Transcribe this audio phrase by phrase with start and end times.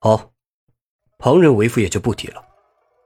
[0.00, 0.30] 好，
[1.18, 2.44] 旁人为夫也就不提了，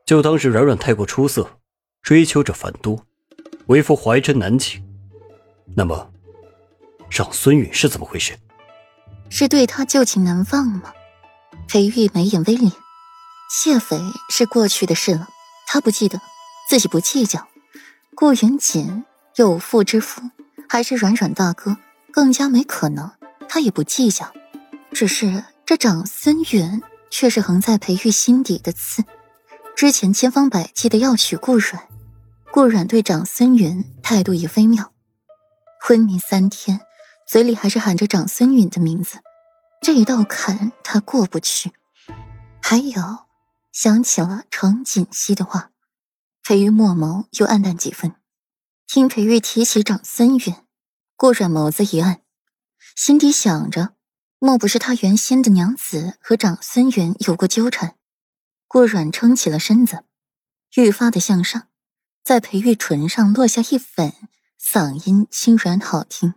[0.05, 1.59] 就当是软软太过出色，
[2.03, 3.07] 追求者繁多，
[3.67, 4.85] 为夫怀真难请。
[5.75, 6.13] 那么，
[7.09, 8.37] 长孙允是怎么回事？
[9.31, 10.93] 是对他旧情难忘吗？
[11.67, 12.71] 裴玉眉眼微敛，
[13.49, 13.99] 谢斐
[14.29, 15.29] 是过去的事了，
[15.67, 16.21] 他不记得，
[16.69, 17.49] 自己不计较。
[18.15, 20.21] 顾云锦有妇之夫，
[20.69, 21.79] 还是软软大哥，
[22.11, 23.11] 更加没可能，
[23.49, 24.31] 他也不计较。
[24.93, 29.05] 只是这长孙远却是横在裴玉心底的刺。
[29.77, 31.89] 之前千方百计的要娶顾软，
[32.53, 34.93] 顾软对长孙远态度也微妙。
[35.81, 36.81] 昏迷三天，
[37.27, 39.19] 嘴里还是喊着长孙允的名字，
[39.81, 41.73] 这一道坎他过不去。
[42.61, 43.03] 还有，
[43.73, 45.71] 想起了程锦溪的话，
[46.43, 48.15] 裴玉墨眸又暗淡几分。
[48.87, 50.55] 听裴玉提起长孙允，
[51.17, 52.21] 顾软眸子一暗，
[52.95, 53.95] 心底想着。
[54.45, 57.95] 莫不是他原先的娘子和长孙远有过纠缠？
[58.67, 60.03] 顾软撑起了身子，
[60.75, 61.69] 愈发的向上，
[62.25, 64.13] 在裴玉唇上落下一吻，
[64.61, 66.35] 嗓音轻软好听。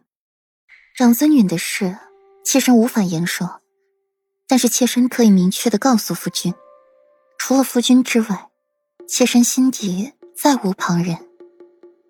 [0.96, 1.98] 长孙允的事，
[2.44, 3.64] 妾身无法言说，
[4.46, 6.54] 但是妾身可以明确的告诉夫君，
[7.40, 8.52] 除了夫君之外，
[9.08, 11.18] 妾身心底再无旁人。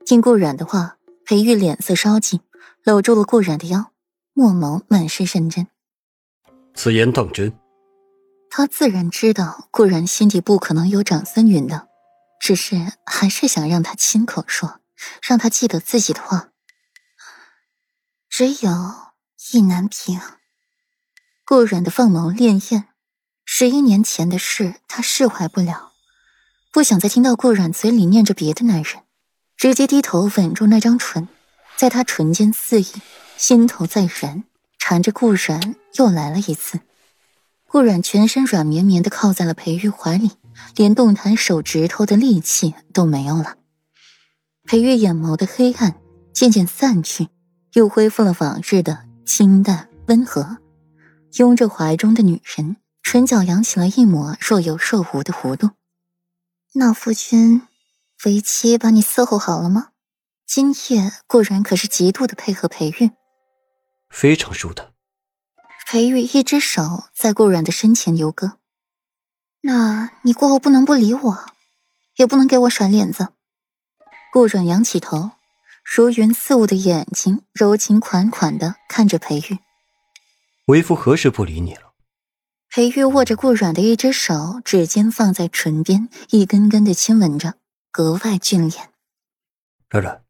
[0.05, 2.41] 听顾软的话，裴玉脸色稍紧，
[2.83, 3.93] 搂住了顾软的腰，
[4.33, 5.65] 墨眸满是认真。
[6.75, 7.51] 此言当真？
[8.49, 11.87] 他自然知道顾然心底不可能有长孙云的，
[12.39, 14.79] 只是还是想让他亲口说，
[15.21, 16.49] 让他记得自己的话。
[18.29, 18.71] 只有
[19.51, 20.19] 意难平。
[21.45, 22.83] 顾然的凤眸潋滟，
[23.45, 25.93] 十一年前的事他释怀不了，
[26.71, 29.03] 不想再听到顾然嘴里念着别的男人，
[29.55, 31.27] 直接低头吻住那张唇，
[31.77, 32.87] 在他唇间肆意，
[33.37, 34.43] 心头在燃。
[34.87, 36.79] 缠着顾然又来了一次，
[37.67, 40.33] 顾然全身软绵绵的靠在了裴玉怀里，
[40.75, 43.55] 连动弹手指头的力气都没有了。
[44.63, 45.95] 裴玉眼眸的黑暗
[46.35, 47.29] 渐渐散去，
[47.73, 50.59] 又恢复了往日的清淡温和，
[51.37, 55.71] 拥着怀中的女人，唇角扬起了一抹若有若无的弧度。
[56.75, 57.63] 那夫君，
[58.23, 59.87] 为妻把你伺候好了吗？
[60.45, 63.09] 今夜顾然可是极度的配合裴玉。
[64.09, 64.93] 非常舒坦。
[65.87, 68.57] 裴玉一只手在顾软的身前游戈，
[69.61, 71.45] 那你过后不能不理我，
[72.15, 73.29] 也不能给我甩脸子。
[74.31, 75.31] 顾软仰起头，
[75.83, 79.59] 如云似雾的眼睛柔情款款的看着裴玉。
[80.65, 81.93] 为夫何时不理你了？
[82.69, 87.53] 裴玉握着顾软的一只手，指尖放在唇边，一根根的亲吻着，
[87.91, 88.89] 格外俊脸。
[89.89, 90.23] 软软，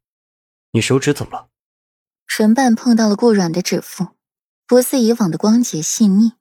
[0.72, 1.48] 你手指怎么了？
[2.26, 4.08] 唇瓣碰到了顾软的指腹，
[4.66, 6.32] 不似以往的光洁细腻，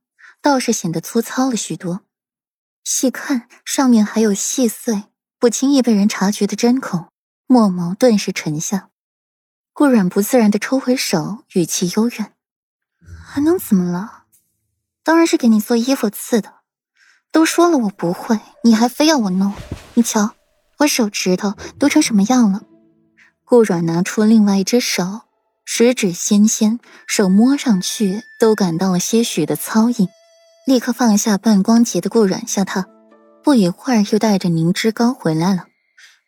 [0.41, 2.01] 倒是显得粗糙了许多。
[2.83, 5.05] 细看上面还有细碎、
[5.39, 7.07] 不轻易被人察觉的针孔，
[7.47, 8.89] 墨眸顿时沉下。
[9.73, 12.33] 顾软不自然的抽回手，语气幽怨
[13.25, 14.23] ：“还能怎么了？
[15.03, 16.55] 当然是给你做衣服刺的。
[17.31, 19.53] 都说了我不会，你还非要我弄。
[19.95, 20.35] 你瞧，
[20.77, 22.63] 我手指头都成什么样了。”
[23.43, 25.21] 顾软拿出另外一只手。
[25.67, 30.07] 十指纤纤，手摸上去都感到了些许的操硬，
[30.65, 32.85] 立刻放下半光洁的顾软下榻，
[33.43, 35.65] 不一会儿又带着凝脂膏回来了，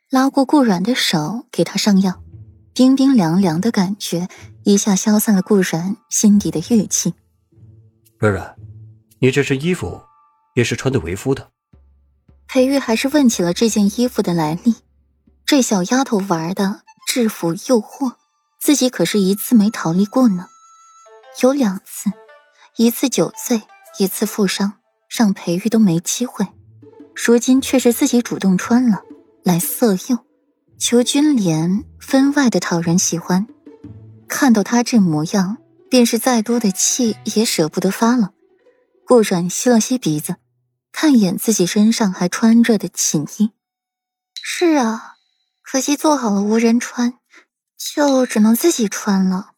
[0.09, 2.21] 拉过顾软的手给他上药，
[2.73, 4.27] 冰冰凉凉的感觉
[4.63, 7.13] 一下消散了顾软心底的郁气。
[8.17, 8.55] 软软，
[9.19, 10.01] 你这身衣服
[10.55, 11.51] 也是穿的为夫的？
[12.47, 14.75] 裴玉还是问起了这件衣服的来历，
[15.45, 18.13] 这小丫头玩的制服诱惑。
[18.67, 20.49] 自己可是一次没逃离过呢，
[21.41, 22.11] 有两次，
[22.75, 23.61] 一次酒醉，
[23.97, 24.73] 一次负伤，
[25.07, 26.45] 让裴玉都没机会。
[27.15, 29.03] 如今却是自己主动穿了
[29.41, 30.19] 来色诱，
[30.77, 33.47] 求君莲分外的讨人喜欢。
[34.27, 38.33] 看到他这模样，便是再多的气也舍不得发了。
[39.05, 40.35] 顾软吸了吸鼻子，
[40.91, 43.51] 看一眼自己身上还穿着的寝衣。
[44.43, 45.13] 是啊，
[45.63, 47.13] 可惜做好了无人穿。
[47.95, 49.51] 就只能自己穿了。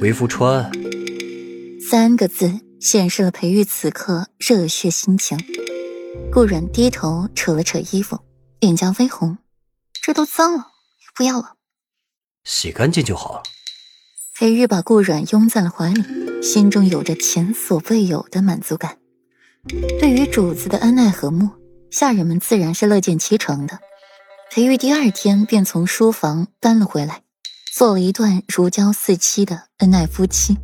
[0.00, 0.70] 为夫穿
[1.88, 5.38] 三个字显示了裴玉此刻热血心情。
[6.32, 8.20] 顾然低头扯了扯衣服，
[8.60, 9.38] 脸颊微红，
[10.02, 10.68] 这都脏了，
[11.14, 11.54] 不要了，
[12.44, 13.42] 洗干净就好了。
[14.34, 18.98] 裴玉把顾软拥在了怀里，心中有着前所未有的满足感。
[19.98, 21.50] 对于主子的恩爱和睦，
[21.90, 23.80] 下人们自然是乐见其成的。
[24.50, 27.22] 裴玉第二天便从书房搬了回来。
[27.76, 30.56] 做了一段如胶似漆的恩爱夫妻。